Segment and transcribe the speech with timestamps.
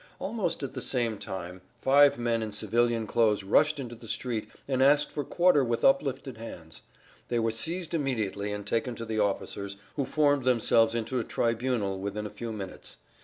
[0.17, 4.81] Almost at the same time, five men in civilian clothes rushed into the street and
[4.81, 6.81] asked for quarter with uplifted hands.
[7.27, 11.99] They were seized immediately and taken to the officers, who formed themselves into a tribunal
[11.99, 12.97] within a few minutes.